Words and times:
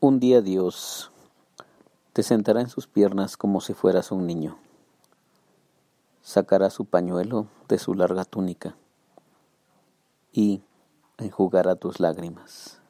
Un 0.00 0.20
día 0.20 0.42
Dios 0.42 1.10
te 2.12 2.22
sentará 2.22 2.60
en 2.60 2.68
sus 2.68 2.86
piernas 2.86 3.36
como 3.36 3.60
si 3.60 3.74
fueras 3.74 4.12
un 4.12 4.28
niño. 4.28 4.56
Sacará 6.22 6.70
su 6.70 6.84
pañuelo 6.84 7.48
de 7.66 7.78
su 7.78 7.94
larga 7.94 8.24
túnica 8.24 8.76
y 10.32 10.62
enjugará 11.16 11.74
tus 11.74 11.98
lágrimas. 11.98 12.80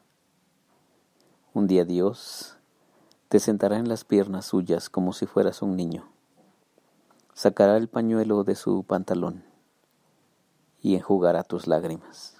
Un 1.55 1.65
día 1.65 1.83
Dios 1.83 2.59
te 3.27 3.39
sentará 3.39 3.77
en 3.77 3.89
las 3.89 4.03
piernas 4.03 4.45
suyas 4.45 4.91
como 4.91 5.11
si 5.11 5.25
fueras 5.25 5.63
un 5.63 5.75
niño. 5.75 6.07
Sacará 7.33 7.77
el 7.77 7.87
pañuelo 7.87 8.43
de 8.43 8.53
su 8.53 8.83
pantalón 8.83 9.43
y 10.79 10.95
enjugará 10.95 11.41
tus 11.41 11.65
lágrimas. 11.65 12.37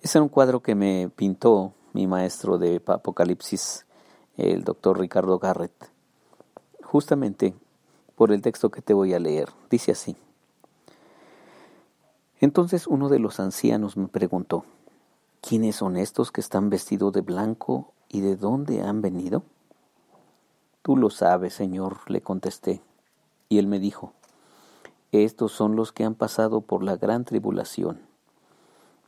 Ese 0.00 0.16
es 0.16 0.22
un 0.22 0.30
cuadro 0.30 0.60
que 0.60 0.74
me 0.74 1.10
pintó 1.14 1.74
mi 1.96 2.06
maestro 2.06 2.58
de 2.58 2.82
Apocalipsis, 2.84 3.86
el 4.36 4.64
doctor 4.64 5.00
Ricardo 5.00 5.38
Garrett, 5.38 5.90
justamente 6.82 7.54
por 8.16 8.32
el 8.32 8.42
texto 8.42 8.70
que 8.70 8.82
te 8.82 8.92
voy 8.92 9.14
a 9.14 9.18
leer. 9.18 9.48
Dice 9.70 9.92
así. 9.92 10.14
Entonces 12.38 12.86
uno 12.86 13.08
de 13.08 13.18
los 13.18 13.40
ancianos 13.40 13.96
me 13.96 14.08
preguntó, 14.08 14.66
¿quiénes 15.40 15.76
son 15.76 15.96
estos 15.96 16.30
que 16.32 16.42
están 16.42 16.68
vestidos 16.68 17.14
de 17.14 17.22
blanco 17.22 17.94
y 18.10 18.20
de 18.20 18.36
dónde 18.36 18.82
han 18.82 19.00
venido? 19.00 19.42
Tú 20.82 20.98
lo 20.98 21.08
sabes, 21.08 21.54
Señor, 21.54 22.10
le 22.10 22.20
contesté. 22.20 22.82
Y 23.48 23.56
él 23.56 23.68
me 23.68 23.78
dijo, 23.78 24.12
estos 25.12 25.50
son 25.50 25.76
los 25.76 25.92
que 25.92 26.04
han 26.04 26.14
pasado 26.14 26.60
por 26.60 26.82
la 26.82 26.96
gran 26.96 27.24
tribulación, 27.24 28.02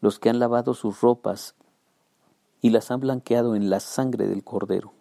los 0.00 0.18
que 0.18 0.30
han 0.30 0.38
lavado 0.38 0.72
sus 0.72 1.02
ropas 1.02 1.54
y 2.60 2.70
las 2.70 2.90
han 2.90 3.00
blanqueado 3.00 3.54
en 3.54 3.70
la 3.70 3.80
sangre 3.80 4.26
del 4.26 4.42
Cordero. 4.42 4.92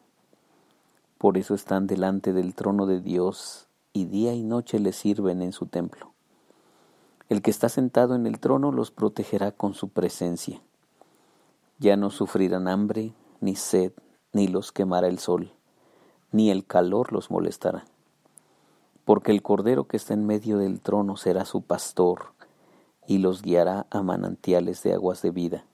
Por 1.17 1.38
eso 1.38 1.55
están 1.55 1.88
delante 1.88 2.33
del 2.33 2.53
trono 2.53 2.86
de 2.86 3.02
Dios 3.02 3.67
y 3.94 4.05
día 4.05 4.33
y 4.33 4.44
noche 4.44 4.80
le 4.80 4.94
sirven 4.94 5.41
en 5.41 5.52
su 5.52 5.66
templo. 5.66 6.14
El 7.30 7.41
que 7.41 7.49
está 7.49 7.69
sentado 7.69 8.16
en 8.16 8.27
el 8.27 8.39
trono 8.39 8.72
los 8.72 8.91
protegerá 8.91 9.52
con 9.52 9.73
su 9.73 9.89
presencia. 9.89 10.61
Ya 11.80 11.97
no 11.97 12.11
sufrirán 12.11 12.67
hambre, 12.67 13.14
ni 13.41 13.55
sed, 13.55 13.92
ni 14.33 14.47
los 14.47 14.71
quemará 14.71 15.08
el 15.08 15.19
sol, 15.19 15.52
ni 16.31 16.52
el 16.52 16.66
calor 16.66 17.11
los 17.11 17.31
molestará. 17.31 17.86
Porque 19.03 19.31
el 19.31 19.42
Cordero 19.42 19.88
que 19.88 19.97
está 19.97 20.14
en 20.14 20.25
medio 20.25 20.58
del 20.58 20.80
trono 20.80 21.17
será 21.17 21.45
su 21.45 21.64
pastor, 21.64 22.33
y 23.08 23.17
los 23.17 23.42
guiará 23.42 23.88
a 23.89 24.03
manantiales 24.03 24.83
de 24.83 24.94
aguas 24.94 25.21
de 25.21 25.31
vida 25.31 25.66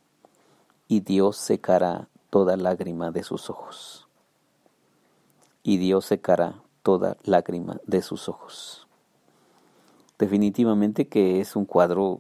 y 0.94 1.00
Dios 1.00 1.38
secará 1.38 2.08
toda 2.30 2.56
lágrima 2.56 3.10
de 3.10 3.24
sus 3.24 3.50
ojos. 3.50 4.08
Y 5.64 5.78
Dios 5.78 6.06
secará 6.06 6.62
toda 6.84 7.18
lágrima 7.24 7.80
de 7.88 8.04
sus 8.04 8.30
ojos. 8.30 8.88
Definitivamente 10.20 11.08
que 11.08 11.42
es 11.42 11.56
un 11.56 11.66
cuadro 11.66 12.20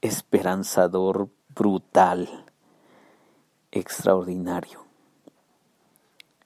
esperanzador, 0.00 1.28
brutal, 1.54 2.28
extraordinario. 3.70 4.84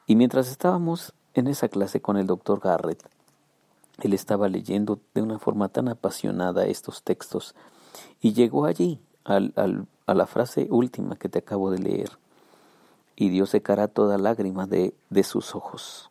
Y 0.06 0.16
mientras 0.16 0.50
estábamos 0.50 1.14
en 1.32 1.46
esa 1.46 1.70
clase 1.70 2.02
con 2.02 2.18
el 2.18 2.26
doctor 2.26 2.60
Garrett, 2.60 3.08
él 4.02 4.12
estaba 4.12 4.50
leyendo 4.50 5.00
de 5.14 5.22
una 5.22 5.38
forma 5.38 5.70
tan 5.70 5.88
apasionada 5.88 6.66
estos 6.66 7.02
textos 7.02 7.54
y 8.20 8.34
llegó 8.34 8.66
allí 8.66 9.00
al, 9.24 9.54
al 9.56 9.86
a 10.10 10.14
la 10.14 10.26
frase 10.26 10.66
última 10.70 11.14
que 11.14 11.28
te 11.28 11.38
acabo 11.38 11.70
de 11.70 11.78
leer. 11.78 12.10
Y 13.14 13.28
Dios 13.28 13.50
secará 13.50 13.86
toda 13.86 14.18
lágrima 14.18 14.66
de, 14.66 14.92
de 15.08 15.22
sus 15.22 15.54
ojos. 15.54 16.10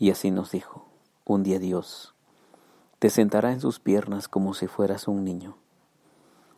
Y 0.00 0.10
así 0.10 0.32
nos 0.32 0.50
dijo, 0.50 0.84
un 1.24 1.44
día 1.44 1.60
Dios 1.60 2.16
te 2.98 3.08
sentará 3.08 3.52
en 3.52 3.60
sus 3.60 3.78
piernas 3.78 4.26
como 4.26 4.52
si 4.52 4.66
fueras 4.66 5.06
un 5.06 5.22
niño, 5.22 5.56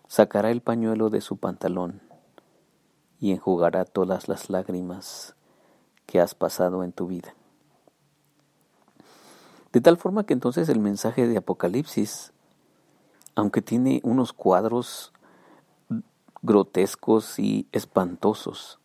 sacará 0.09 0.51
el 0.51 0.63
pañuelo 0.63 1.11
de 1.11 1.21
su 1.21 1.37
pantalón 1.37 2.01
y 3.21 3.33
enjugará 3.33 3.85
todas 3.85 4.27
las 4.27 4.49
lágrimas 4.49 5.35
que 6.07 6.23
has 6.23 6.35
pasado 6.35 6.85
en 6.85 6.93
tu 6.93 7.07
vida. 7.07 7.35
De 9.73 9.83
tal 9.83 9.99
forma 9.99 10.25
que 10.25 10.33
entonces 10.33 10.71
el 10.71 10.81
mensaje 10.81 11.29
de 11.29 11.37
Apocalipsis, 11.37 12.33
aunque 13.35 13.61
tiene 13.61 14.01
unos 14.05 14.33
cuadros 14.33 15.13
grotescos 16.43 17.39
y 17.39 17.69
espantosos. 17.73 18.79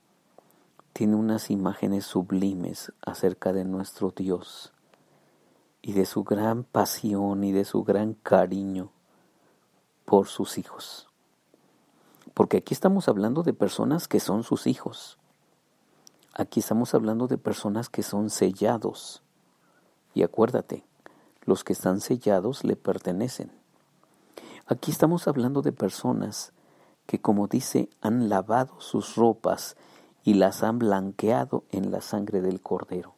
Tiene 0.93 1.15
unas 1.15 1.49
imágenes 1.49 2.05
sublimes 2.05 2.91
acerca 3.01 3.53
de 3.53 3.63
nuestro 3.63 4.11
Dios 4.15 4.73
y 5.81 5.93
de 5.93 6.05
su 6.05 6.23
gran 6.23 6.63
pasión 6.63 7.43
y 7.43 7.51
de 7.51 7.63
su 7.63 7.83
gran 7.83 8.13
cariño 8.13 8.91
por 10.05 10.27
sus 10.27 10.57
hijos. 10.57 11.07
Porque 12.33 12.57
aquí 12.57 12.73
estamos 12.73 13.07
hablando 13.07 13.43
de 13.43 13.53
personas 13.53 14.07
que 14.07 14.19
son 14.19 14.43
sus 14.43 14.67
hijos. 14.67 15.17
Aquí 16.33 16.59
estamos 16.59 16.93
hablando 16.93 17.27
de 17.27 17.37
personas 17.37 17.87
que 17.87 18.03
son 18.03 18.29
sellados. 18.29 19.23
Y 20.13 20.23
acuérdate, 20.23 20.85
los 21.43 21.63
que 21.63 21.71
están 21.71 22.01
sellados 22.01 22.65
le 22.65 22.75
pertenecen. 22.75 23.51
Aquí 24.67 24.91
estamos 24.91 25.27
hablando 25.29 25.61
de 25.61 25.71
personas 25.71 26.51
que 27.05 27.21
como 27.21 27.47
dice, 27.47 27.89
han 28.01 28.29
lavado 28.29 28.79
sus 28.79 29.15
ropas 29.15 29.75
y 30.23 30.33
las 30.33 30.63
han 30.63 30.79
blanqueado 30.79 31.63
en 31.71 31.91
la 31.91 32.01
sangre 32.01 32.41
del 32.41 32.61
cordero. 32.61 33.15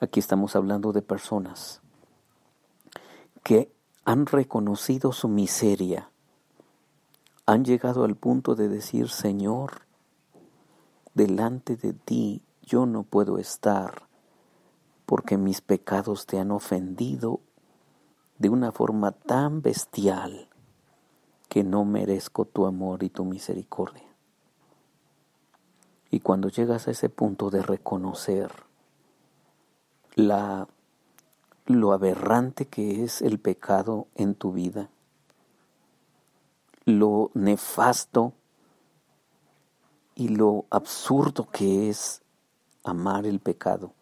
Aquí 0.00 0.18
estamos 0.18 0.56
hablando 0.56 0.92
de 0.92 1.02
personas 1.02 1.80
que 3.42 3.72
han 4.04 4.26
reconocido 4.26 5.12
su 5.12 5.28
miseria, 5.28 6.10
han 7.46 7.64
llegado 7.64 8.04
al 8.04 8.16
punto 8.16 8.54
de 8.54 8.68
decir, 8.68 9.08
Señor, 9.08 9.82
delante 11.14 11.76
de 11.76 11.92
ti 11.92 12.42
yo 12.62 12.86
no 12.86 13.02
puedo 13.02 13.38
estar 13.38 14.08
porque 15.06 15.36
mis 15.36 15.60
pecados 15.60 16.26
te 16.26 16.38
han 16.38 16.50
ofendido 16.50 17.40
de 18.38 18.48
una 18.48 18.72
forma 18.72 19.12
tan 19.12 19.60
bestial 19.60 20.48
que 21.52 21.64
no 21.64 21.84
merezco 21.84 22.46
tu 22.46 22.64
amor 22.64 23.02
y 23.02 23.10
tu 23.10 23.26
misericordia. 23.26 24.08
Y 26.10 26.20
cuando 26.20 26.48
llegas 26.48 26.88
a 26.88 26.92
ese 26.92 27.10
punto 27.10 27.50
de 27.50 27.60
reconocer 27.60 28.50
la, 30.14 30.66
lo 31.66 31.92
aberrante 31.92 32.68
que 32.68 33.04
es 33.04 33.20
el 33.20 33.38
pecado 33.38 34.06
en 34.14 34.34
tu 34.34 34.54
vida, 34.54 34.88
lo 36.86 37.30
nefasto 37.34 38.32
y 40.14 40.28
lo 40.28 40.64
absurdo 40.70 41.50
que 41.50 41.90
es 41.90 42.22
amar 42.82 43.26
el 43.26 43.40
pecado, 43.40 43.92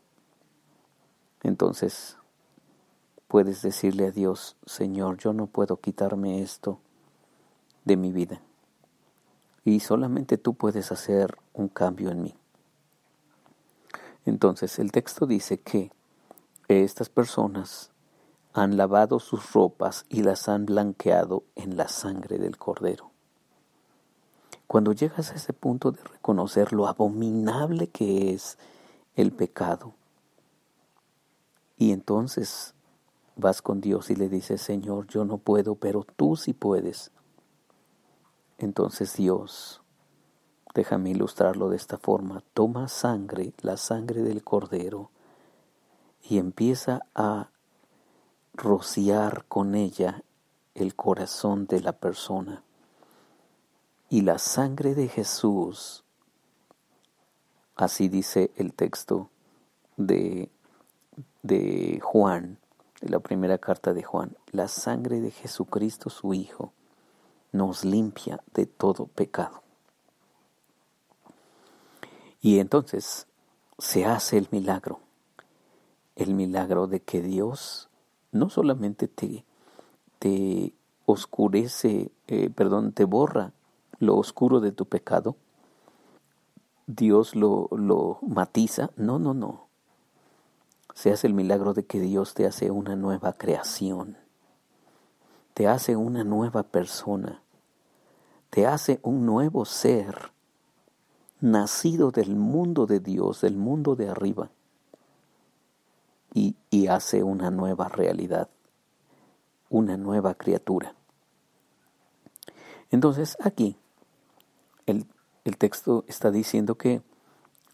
entonces 1.43 2.17
puedes 3.27 3.61
decirle 3.61 4.07
a 4.07 4.13
Dios, 4.13 4.57
Señor, 4.67 5.17
yo 5.19 5.33
no 5.33 5.49
puedo 5.49 5.79
quitarme 5.79 6.43
esto 6.43 6.79
de 7.85 7.97
mi 7.97 8.13
vida. 8.13 8.41
Y 9.65 9.81
solamente 9.81 10.39
tú 10.39 10.55
puedes 10.55 10.91
hacer 10.93 11.37
un 11.53 11.69
cambio 11.69 12.11
en 12.11 12.23
mí. 12.23 12.35
Entonces 14.25 14.79
el 14.79 14.93
texto 14.93 15.27
dice 15.27 15.61
que 15.61 15.91
estas 16.69 17.09
personas 17.09 17.91
han 18.53 18.77
lavado 18.77 19.21
sus 19.21 19.53
ropas 19.53 20.07
y 20.09 20.23
las 20.23 20.49
han 20.49 20.67
blanqueado 20.67 21.45
en 21.55 21.77
la 21.77 21.89
sangre 21.89 22.39
del 22.39 22.57
cordero. 22.59 23.11
Cuando 24.67 24.93
llegas 24.93 25.33
a 25.33 25.35
ese 25.35 25.53
punto 25.53 25.91
de 25.91 26.03
reconocer 26.03 26.73
lo 26.73 26.87
abominable 26.87 27.89
que 27.89 28.33
es 28.33 28.57
el 29.17 29.33
pecado, 29.33 29.95
y 31.77 31.93
entonces 31.93 32.75
vas 33.37 33.63
con 33.63 33.81
Dios 33.81 34.11
y 34.11 34.15
le 34.15 34.29
dices, 34.29 34.61
Señor, 34.61 35.07
yo 35.07 35.25
no 35.25 35.39
puedo, 35.39 35.75
pero 35.77 36.05
tú 36.05 36.37
sí 36.37 36.53
puedes. 36.53 37.11
Entonces 38.61 39.17
Dios, 39.17 39.81
déjame 40.75 41.11
ilustrarlo 41.11 41.71
de 41.71 41.77
esta 41.77 41.97
forma, 41.97 42.45
toma 42.53 42.89
sangre, 42.89 43.55
la 43.63 43.79
sangre 43.79 44.23
del 44.23 44.45
cordero, 44.45 45.11
y 46.23 46.37
empieza 46.37 47.01
a 47.15 47.49
rociar 48.53 49.47
con 49.47 49.75
ella 49.75 50.25
el 50.75 50.95
corazón 50.95 51.67
de 51.69 51.81
la 51.81 51.93
persona. 51.93 52.63
Y 54.11 54.21
la 54.21 54.37
sangre 54.37 54.95
de 54.95 55.09
Jesús, 55.09 56.05
así 57.77 58.11
dice 58.11 58.51
el 58.57 58.75
texto 58.75 59.31
de, 59.97 60.51
de 61.43 61.99
Juan, 62.03 62.59
de 63.01 63.09
la 63.09 63.21
primera 63.21 63.57
carta 63.57 63.95
de 63.95 64.03
Juan, 64.03 64.37
la 64.51 64.69
sangre 64.69 65.23
de 65.23 65.31
Jesucristo 65.31 66.11
su 66.11 66.35
Hijo, 66.35 66.75
nos 67.53 67.85
limpia 67.85 68.43
de 68.55 68.67
todo 68.67 69.07
pecado. 69.07 69.63
Y 72.41 72.59
entonces 72.59 73.27
se 73.79 74.05
hace 74.07 74.39
el 74.39 74.49
milagro, 74.51 75.01
el 76.17 76.35
milagro 76.35 76.87
de 76.87 77.01
que 77.01 77.23
Dios 77.23 77.89
no 78.33 78.51
solamente 78.51 79.09
te, 79.09 79.45
te 80.19 80.75
oscurece, 81.07 82.13
eh, 82.29 82.51
perdón, 82.51 82.93
te 82.93 83.05
borra 83.05 83.53
lo 83.99 84.17
oscuro 84.17 84.61
de 84.61 84.73
tu 84.73 84.87
pecado, 84.87 85.37
Dios 86.87 87.37
lo, 87.37 87.69
lo 87.73 88.19
matiza, 88.23 88.91
no, 88.97 89.19
no, 89.19 89.35
no. 89.35 89.69
Se 90.95 91.13
hace 91.13 91.27
el 91.27 91.35
milagro 91.35 91.73
de 91.73 91.85
que 91.85 92.01
Dios 92.01 92.35
te 92.35 92.47
hace 92.47 92.71
una 92.71 92.97
nueva 92.97 93.35
creación, 93.35 94.17
te 95.55 95.69
hace 95.69 95.97
una 95.97 96.25
nueva 96.25 96.63
persona, 96.63 97.43
te 98.51 98.67
hace 98.67 99.01
un 99.03 99.27
nuevo 99.27 99.65
ser, 99.65 100.33
nacido 101.41 102.11
del 102.11 102.37
mundo 102.37 102.87
de 102.87 103.01
Dios, 103.01 103.41
del 103.41 103.57
mundo 103.57 103.97
de 103.97 104.09
arriba, 104.09 104.51
y, 106.35 106.57
y 106.71 106.87
hace 106.87 107.23
una 107.23 107.51
nueva 107.51 107.89
realidad, 107.89 108.49
una 109.69 109.97
nueva 109.97 110.35
criatura. 110.35 110.95
Entonces 112.91 113.37
aquí 113.41 113.77
el, 114.87 115.07
el 115.45 115.57
texto 115.57 116.05
está 116.09 116.31
diciendo 116.31 116.77
que 116.77 117.03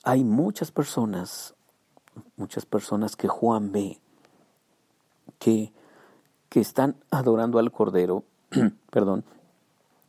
hay 0.02 0.22
muchas 0.25 0.70
personas, 0.70 1.55
muchas 2.37 2.64
personas 2.64 3.17
que 3.17 3.29
Juan 3.29 3.72
ve, 3.72 3.99
que, 5.38 5.72
que 6.48 6.60
están 6.60 6.96
adorando 7.10 7.58
al 7.58 7.72
Cordero, 7.72 8.25
perdón, 8.90 9.25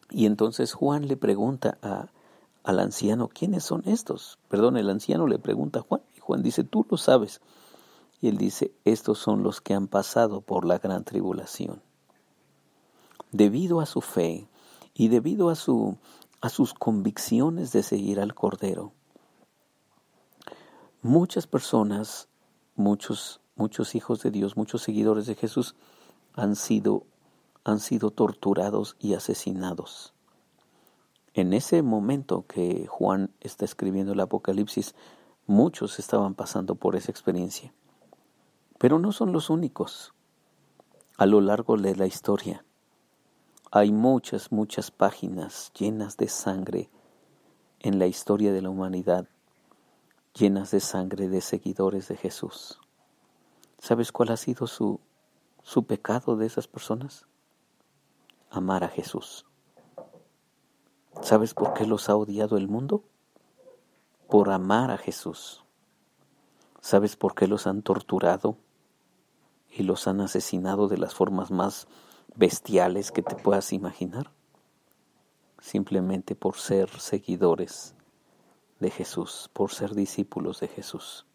y 0.09 0.25
entonces 0.25 0.73
Juan 0.73 1.07
le 1.07 1.17
pregunta 1.17 1.77
a, 1.81 2.07
al 2.63 2.79
anciano, 2.79 3.27
¿quiénes 3.27 3.63
son 3.63 3.83
estos? 3.85 4.39
Perdón, 4.49 4.77
el 4.77 4.89
anciano 4.89 5.27
le 5.27 5.39
pregunta 5.39 5.79
a 5.79 5.83
Juan, 5.83 6.01
y 6.15 6.19
Juan 6.19 6.43
dice, 6.43 6.63
tú 6.63 6.85
lo 6.89 6.97
sabes. 6.97 7.41
Y 8.21 8.29
él 8.29 8.37
dice, 8.37 8.71
estos 8.83 9.19
son 9.19 9.43
los 9.43 9.61
que 9.61 9.73
han 9.73 9.87
pasado 9.87 10.41
por 10.41 10.65
la 10.65 10.79
gran 10.79 11.03
tribulación. 11.03 11.81
Debido 13.31 13.79
a 13.79 13.85
su 13.85 14.01
fe 14.01 14.47
y 14.93 15.09
debido 15.09 15.49
a, 15.49 15.55
su, 15.55 15.97
a 16.41 16.49
sus 16.49 16.73
convicciones 16.73 17.71
de 17.73 17.83
seguir 17.83 18.19
al 18.19 18.33
Cordero, 18.33 18.93
muchas 21.01 21.45
personas, 21.47 22.27
muchos, 22.75 23.41
muchos 23.55 23.93
hijos 23.95 24.23
de 24.23 24.31
Dios, 24.31 24.57
muchos 24.57 24.81
seguidores 24.81 25.25
de 25.25 25.35
Jesús 25.35 25.75
han 26.37 26.55
sido 26.55 27.03
han 27.67 27.81
sido 27.81 28.11
torturados 28.11 28.95
y 28.97 29.13
asesinados. 29.13 30.13
En 31.33 31.51
ese 31.51 31.81
momento 31.81 32.45
que 32.47 32.87
Juan 32.87 33.29
está 33.41 33.65
escribiendo 33.65 34.13
el 34.13 34.21
Apocalipsis, 34.21 34.95
muchos 35.47 35.99
estaban 35.99 36.33
pasando 36.33 36.75
por 36.75 36.95
esa 36.95 37.11
experiencia. 37.11 37.73
Pero 38.77 38.99
no 38.99 39.11
son 39.11 39.33
los 39.33 39.49
únicos. 39.49 40.13
A 41.17 41.25
lo 41.25 41.41
largo 41.41 41.75
de 41.75 41.93
la 41.97 42.07
historia 42.07 42.63
hay 43.69 43.91
muchas, 43.91 44.53
muchas 44.53 44.89
páginas 44.89 45.73
llenas 45.77 46.15
de 46.15 46.29
sangre 46.29 46.89
en 47.81 47.99
la 47.99 48.07
historia 48.07 48.53
de 48.53 48.61
la 48.61 48.69
humanidad, 48.69 49.27
llenas 50.33 50.71
de 50.71 50.79
sangre 50.79 51.27
de 51.27 51.41
seguidores 51.41 52.07
de 52.07 52.15
Jesús. 52.15 52.79
¿Sabes 53.79 54.13
cuál 54.13 54.31
ha 54.31 54.37
sido 54.37 54.67
su, 54.67 55.01
su 55.67 55.85
pecado 55.85 56.37
de 56.37 56.45
esas 56.45 56.65
personas? 56.65 57.27
amar 58.49 58.85
a 58.85 58.87
Jesús. 58.87 59.45
¿Sabes 61.21 61.53
por 61.53 61.73
qué 61.73 61.85
los 61.85 62.07
ha 62.07 62.15
odiado 62.15 62.55
el 62.55 62.69
mundo? 62.69 63.03
Por 64.29 64.49
amar 64.49 64.91
a 64.91 64.97
Jesús. 64.97 65.65
¿Sabes 66.79 67.17
por 67.17 67.35
qué 67.35 67.47
los 67.47 67.67
han 67.67 67.81
torturado 67.81 68.55
y 69.69 69.83
los 69.83 70.07
han 70.07 70.21
asesinado 70.21 70.87
de 70.87 70.99
las 70.99 71.13
formas 71.13 71.51
más 71.51 71.89
bestiales 72.33 73.11
que 73.11 73.21
te 73.21 73.35
puedas 73.35 73.73
imaginar? 73.73 74.31
Simplemente 75.59 76.33
por 76.33 76.55
ser 76.55 76.89
seguidores 76.97 77.93
de 78.79 78.89
Jesús, 78.89 79.49
por 79.51 79.73
ser 79.73 79.95
discípulos 79.95 80.61
de 80.61 80.69
Jesús. 80.69 81.25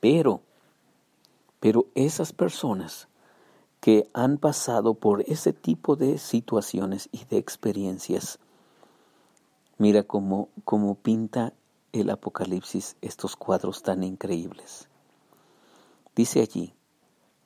Pero, 0.00 0.42
pero 1.66 1.88
esas 1.96 2.32
personas 2.32 3.08
que 3.80 4.08
han 4.12 4.38
pasado 4.38 4.94
por 4.94 5.22
ese 5.22 5.52
tipo 5.52 5.96
de 5.96 6.16
situaciones 6.16 7.08
y 7.10 7.24
de 7.24 7.38
experiencias. 7.38 8.38
Mira 9.76 10.04
cómo, 10.04 10.48
cómo 10.64 10.94
pinta 10.94 11.54
el 11.90 12.10
Apocalipsis 12.10 12.96
estos 13.02 13.34
cuadros 13.34 13.82
tan 13.82 14.04
increíbles. 14.04 14.88
Dice 16.14 16.40
allí, 16.40 16.72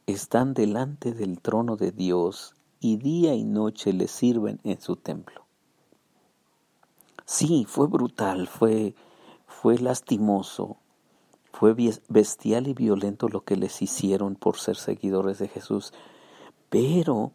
están 0.06 0.52
delante 0.52 1.14
del 1.14 1.40
trono 1.40 1.76
de 1.76 1.90
Dios 1.90 2.56
y 2.78 2.98
día 2.98 3.34
y 3.34 3.44
noche 3.44 3.94
le 3.94 4.06
sirven 4.06 4.60
en 4.64 4.82
su 4.82 4.96
templo. 4.96 5.46
Sí, 7.24 7.64
fue 7.66 7.86
brutal, 7.86 8.48
fue, 8.48 8.94
fue 9.46 9.78
lastimoso, 9.78 10.76
fue 11.52 11.74
bestial 12.08 12.68
y 12.68 12.74
violento 12.74 13.28
lo 13.28 13.44
que 13.44 13.56
les 13.56 13.82
hicieron 13.82 14.34
por 14.34 14.58
ser 14.58 14.76
seguidores 14.76 15.38
de 15.38 15.48
Jesús, 15.48 15.92
pero, 16.68 17.32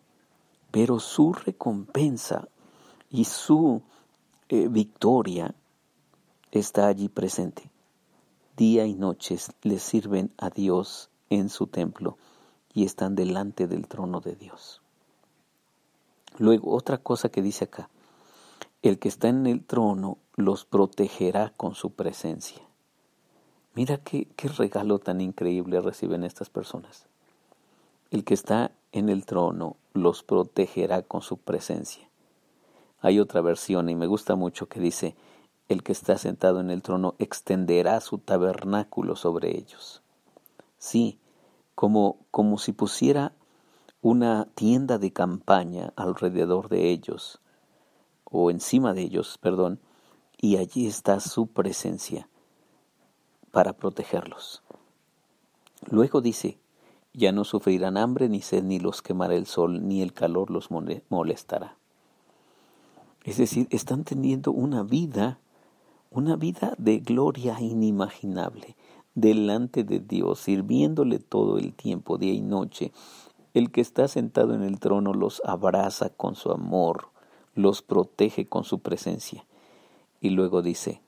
pero 0.71 1.00
su 1.00 1.33
recompensa 1.33 2.47
y 3.09 3.25
su 3.25 3.81
eh, 4.50 4.67
victoria 4.67 5.53
está 6.51 6.88
allí 6.88 7.09
presente. 7.09 7.69
Día 8.56 8.85
y 8.85 8.95
noche 8.95 9.38
le 9.63 9.79
sirven 9.79 10.31
a 10.38 10.50
Dios 10.50 11.09
en 11.29 11.50
su 11.50 11.68
templo 11.68 12.18
y 12.73 12.85
están 12.85 13.15
delante 13.15 13.68
del 13.68 13.88
trono 13.88 14.21
de 14.21 14.35
Dios. 14.35 14.81
Luego, 16.38 16.75
otra 16.75 16.97
cosa 16.97 17.29
que 17.29 17.41
dice 17.41 17.65
acá, 17.65 17.89
el 18.81 19.00
que 19.00 19.07
está 19.07 19.29
en 19.29 19.47
el 19.47 19.63
trono 19.63 20.18
los 20.35 20.65
protegerá 20.65 21.53
con 21.56 21.75
su 21.75 21.91
presencia. 21.91 22.61
Mira 23.75 23.98
qué, 23.98 24.30
qué 24.38 24.48
regalo 24.48 25.00
tan 25.00 25.19
increíble 25.19 25.81
reciben 25.81 26.24
estas 26.24 26.50
personas. 26.50 27.07
El 28.10 28.24
que 28.24 28.33
está 28.33 28.72
en 28.94 29.10
el 29.10 29.25
trono 29.25 29.75
los 29.94 30.24
protegerá 30.24 31.01
con 31.01 31.22
su 31.22 31.36
presencia. 31.36 32.07
Hay 33.01 33.19
otra 33.19 33.42
versión 33.42 33.89
y 33.89 33.95
me 33.95 34.07
gusta 34.07 34.36
mucho 34.36 34.69
que 34.69 34.80
dice, 34.80 35.13
el 35.68 35.83
que 35.83 35.92
está 35.92 36.18
sentado 36.18 36.62
en 36.62 36.72
el 36.72 36.81
trono 36.81 37.16
extenderá 37.19 38.00
su 38.00 38.18
tabernáculo 38.18 39.18
sobre 39.18 39.57
ellos. 39.57 40.02
Sí, 40.78 41.19
como, 41.76 42.18
como 42.31 42.57
si 42.57 42.71
pusiera 42.71 43.33
una 44.02 44.45
tienda 44.56 44.99
de 44.99 45.11
campaña 45.11 45.92
alrededor 45.97 46.69
de 46.69 46.92
ellos, 46.92 47.42
o 48.23 48.52
encima 48.52 48.94
de 48.94 49.02
ellos, 49.02 49.38
perdón, 49.38 49.80
y 50.40 50.56
allí 50.56 50.88
está 50.88 51.19
su 51.19 51.47
presencia 51.47 52.30
para 53.56 53.71
protegerlos. 53.71 54.64
Luego 55.90 56.19
dice, 56.19 56.57
ya 57.14 57.31
no 57.31 57.45
sufrirán 57.45 57.95
hambre 57.95 58.28
ni 58.28 58.42
sed, 58.42 58.66
ni 58.66 58.81
los 58.81 59.02
quemará 59.02 59.33
el 59.35 59.45
sol, 59.45 59.88
ni 59.88 60.02
el 60.02 60.12
calor 60.12 60.52
los 60.52 60.71
molestará. 61.07 61.78
Es 63.24 63.38
decir, 63.38 63.69
están 63.71 64.04
teniendo 64.04 64.52
una 64.52 64.83
vida, 64.83 65.40
una 66.12 66.35
vida 66.35 66.74
de 66.78 67.00
gloria 67.00 67.56
inimaginable, 67.62 68.76
delante 69.14 69.85
de 69.85 70.02
Dios, 70.02 70.42
sirviéndole 70.42 71.19
todo 71.19 71.57
el 71.57 71.74
tiempo, 71.74 72.18
día 72.18 72.33
y 72.33 72.42
noche. 72.42 72.92
El 73.54 73.71
que 73.71 73.80
está 73.80 74.09
sentado 74.09 74.54
en 74.54 74.64
el 74.64 74.81
trono 74.81 75.14
los 75.14 75.42
abraza 75.45 76.09
con 76.09 76.35
su 76.35 76.52
amor, 76.52 77.07
los 77.54 77.81
protege 77.81 78.47
con 78.47 78.66
su 78.66 78.80
presencia. 78.80 79.45
Y 80.19 80.31
luego 80.31 80.62
dice 80.62 81.00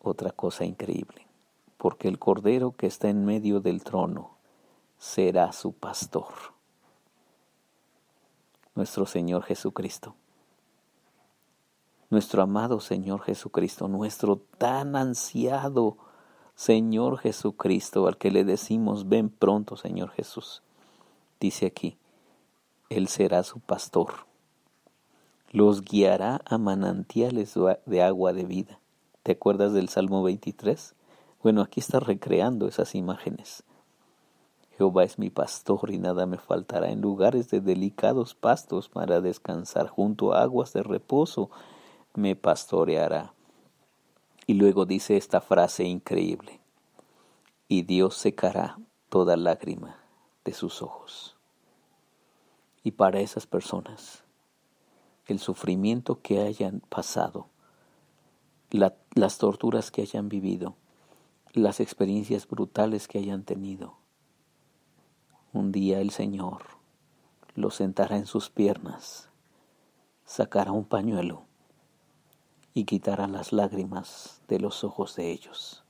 otra 0.00 0.32
cosa 0.32 0.64
increíble, 0.64 1.28
porque 1.84 2.08
el 2.08 2.18
Cordero 2.18 2.72
que 2.72 2.86
está 2.86 3.10
en 3.10 3.26
medio 3.26 3.60
del 3.60 3.84
trono 3.84 4.38
será 4.96 5.52
su 5.52 5.74
pastor. 5.74 6.32
Nuestro 8.74 9.04
Señor 9.04 9.42
Jesucristo. 9.42 10.14
Nuestro 12.08 12.40
amado 12.40 12.80
Señor 12.80 13.20
Jesucristo, 13.20 13.86
nuestro 13.86 14.36
tan 14.56 14.96
ansiado 14.96 15.98
Señor 16.54 17.18
Jesucristo, 17.18 18.06
al 18.06 18.16
que 18.16 18.30
le 18.30 18.44
decimos, 18.44 19.10
ven 19.10 19.28
pronto, 19.28 19.76
Señor 19.76 20.08
Jesús. 20.08 20.62
Dice 21.38 21.66
aquí, 21.66 21.98
Él 22.88 23.08
será 23.08 23.42
su 23.42 23.60
pastor. 23.60 24.24
Los 25.50 25.82
guiará 25.82 26.40
a 26.46 26.56
manantiales 26.56 27.52
de 27.84 28.02
agua 28.02 28.32
de 28.32 28.44
vida. 28.44 28.80
¿Te 29.22 29.32
acuerdas 29.32 29.74
del 29.74 29.90
Salmo 29.90 30.22
23? 30.22 30.94
Bueno, 31.44 31.60
aquí 31.60 31.80
está 31.80 32.00
recreando 32.00 32.66
esas 32.66 32.94
imágenes. 32.94 33.64
Jehová 34.78 35.04
es 35.04 35.18
mi 35.18 35.28
pastor 35.28 35.90
y 35.90 35.98
nada 35.98 36.24
me 36.24 36.38
faltará 36.38 36.88
en 36.88 37.02
lugares 37.02 37.50
de 37.50 37.60
delicados 37.60 38.34
pastos 38.34 38.88
para 38.88 39.20
descansar 39.20 39.88
junto 39.88 40.32
a 40.32 40.40
aguas 40.40 40.72
de 40.72 40.82
reposo 40.82 41.50
me 42.14 42.34
pastoreará. 42.34 43.34
Y 44.46 44.54
luego 44.54 44.86
dice 44.86 45.18
esta 45.18 45.42
frase 45.42 45.84
increíble, 45.84 46.60
y 47.68 47.82
Dios 47.82 48.14
secará 48.14 48.78
toda 49.10 49.36
lágrima 49.36 49.98
de 50.46 50.54
sus 50.54 50.80
ojos. 50.80 51.36
Y 52.82 52.92
para 52.92 53.20
esas 53.20 53.46
personas, 53.46 54.24
el 55.26 55.38
sufrimiento 55.40 56.22
que 56.22 56.40
hayan 56.40 56.80
pasado, 56.88 57.48
las 58.70 59.36
torturas 59.36 59.90
que 59.90 60.00
hayan 60.00 60.30
vivido, 60.30 60.76
las 61.54 61.78
experiencias 61.78 62.48
brutales 62.48 63.06
que 63.06 63.18
hayan 63.18 63.44
tenido, 63.44 63.96
un 65.52 65.70
día 65.70 66.00
el 66.00 66.10
Señor 66.10 66.62
los 67.54 67.76
sentará 67.76 68.16
en 68.16 68.26
sus 68.26 68.50
piernas, 68.50 69.28
sacará 70.24 70.72
un 70.72 70.84
pañuelo 70.84 71.44
y 72.74 72.84
quitará 72.84 73.28
las 73.28 73.52
lágrimas 73.52 74.42
de 74.48 74.58
los 74.58 74.82
ojos 74.82 75.14
de 75.14 75.30
ellos, 75.30 75.84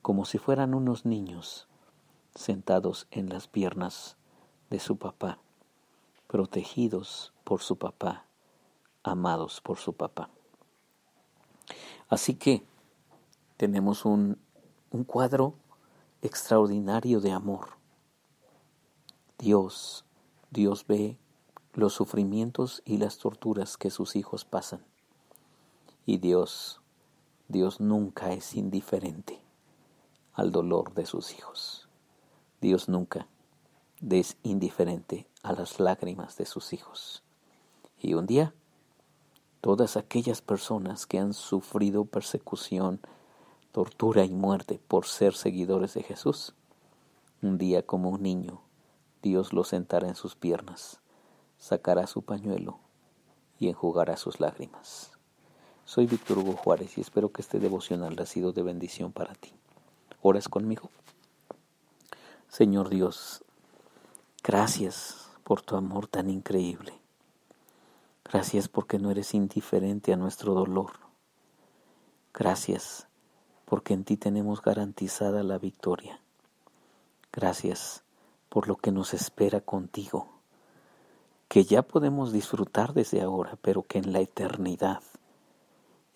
como 0.00 0.24
si 0.24 0.38
fueran 0.38 0.72
unos 0.72 1.04
niños 1.04 1.68
sentados 2.34 3.06
en 3.10 3.28
las 3.28 3.46
piernas 3.46 4.16
de 4.70 4.80
su 4.80 4.96
papá, 4.96 5.38
protegidos 6.28 7.34
por 7.44 7.60
su 7.60 7.76
papá, 7.76 8.24
amados 9.02 9.60
por 9.60 9.76
su 9.76 9.92
papá. 9.92 10.30
Así 12.08 12.34
que 12.34 12.64
tenemos 13.58 14.06
un, 14.06 14.38
un 14.90 15.04
cuadro 15.04 15.54
extraordinario 16.22 17.20
de 17.20 17.32
amor. 17.32 17.70
Dios, 19.38 20.04
Dios 20.50 20.86
ve 20.86 21.18
los 21.74 21.92
sufrimientos 21.92 22.82
y 22.84 22.96
las 22.96 23.18
torturas 23.18 23.76
que 23.76 23.90
sus 23.90 24.16
hijos 24.16 24.44
pasan. 24.44 24.84
Y 26.06 26.18
Dios, 26.18 26.80
Dios 27.48 27.80
nunca 27.80 28.32
es 28.32 28.54
indiferente 28.54 29.40
al 30.32 30.50
dolor 30.50 30.94
de 30.94 31.06
sus 31.06 31.32
hijos. 31.34 31.88
Dios 32.60 32.88
nunca 32.88 33.28
es 34.08 34.36
indiferente 34.42 35.28
a 35.42 35.52
las 35.52 35.78
lágrimas 35.78 36.36
de 36.36 36.46
sus 36.46 36.72
hijos. 36.72 37.22
Y 38.00 38.14
un 38.14 38.26
día 38.26 38.54
todas 39.60 39.96
aquellas 39.96 40.40
personas 40.40 41.06
que 41.06 41.18
han 41.18 41.34
sufrido 41.34 42.04
persecución, 42.04 43.00
tortura 43.72 44.24
y 44.24 44.30
muerte 44.30 44.80
por 44.88 45.06
ser 45.06 45.34
seguidores 45.34 45.94
de 45.94 46.02
Jesús. 46.02 46.54
Un 47.42 47.58
día 47.58 47.84
como 47.84 48.10
un 48.10 48.22
niño, 48.22 48.60
Dios 49.22 49.52
los 49.52 49.68
sentará 49.68 50.08
en 50.08 50.14
sus 50.14 50.34
piernas, 50.34 51.00
sacará 51.58 52.06
su 52.06 52.22
pañuelo 52.22 52.78
y 53.58 53.68
enjugará 53.68 54.16
sus 54.16 54.40
lágrimas. 54.40 55.12
Soy 55.84 56.06
Víctor 56.06 56.38
Hugo 56.38 56.52
Juárez 56.52 56.98
y 56.98 57.00
espero 57.00 57.32
que 57.32 57.42
este 57.42 57.58
devocional 57.58 58.16
ha 58.20 58.26
sido 58.26 58.52
de 58.52 58.62
bendición 58.62 59.12
para 59.12 59.34
ti. 59.34 59.52
¿Oras 60.22 60.48
conmigo? 60.48 60.90
Señor 62.48 62.88
Dios, 62.88 63.44
gracias 64.42 65.30
por 65.44 65.62
tu 65.62 65.76
amor 65.76 66.06
tan 66.06 66.28
increíble. 66.30 66.92
Gracias 68.24 68.68
porque 68.68 68.98
no 68.98 69.10
eres 69.10 69.34
indiferente 69.34 70.12
a 70.12 70.16
nuestro 70.16 70.54
dolor. 70.54 70.92
Gracias 72.34 73.07
porque 73.68 73.92
en 73.92 74.04
ti 74.04 74.16
tenemos 74.16 74.62
garantizada 74.62 75.42
la 75.42 75.58
victoria. 75.58 76.20
Gracias 77.32 78.02
por 78.48 78.66
lo 78.66 78.76
que 78.76 78.92
nos 78.92 79.12
espera 79.12 79.60
contigo, 79.60 80.28
que 81.48 81.64
ya 81.64 81.82
podemos 81.82 82.32
disfrutar 82.32 82.94
desde 82.94 83.20
ahora, 83.20 83.58
pero 83.60 83.82
que 83.82 83.98
en 83.98 84.14
la 84.14 84.20
eternidad, 84.20 85.02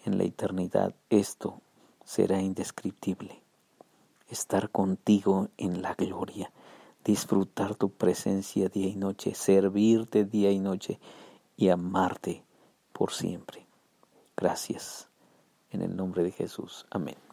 en 0.06 0.16
la 0.16 0.25
eternidad 0.25 0.94
esto 1.11 1.61
será 2.04 2.40
indescriptible. 2.40 3.42
Estar 4.30 4.71
contigo 4.71 5.49
en 5.59 5.82
la 5.82 5.92
gloria, 5.92 6.50
disfrutar 7.04 7.75
tu 7.75 7.90
presencia 7.90 8.71
día 8.71 8.88
y 8.88 8.97
noche, 8.97 9.35
servirte 9.35 10.25
día 10.25 10.50
y 10.50 10.59
noche 10.59 10.99
y 11.59 11.68
amarte 11.68 12.44
por 12.94 13.12
siempre. 13.12 13.66
Gracias. 14.38 15.11
En 15.71 15.82
el 15.82 15.97
nombre 15.97 16.23
de 16.23 16.32
Jesús. 16.32 16.87
Amén. 16.90 17.32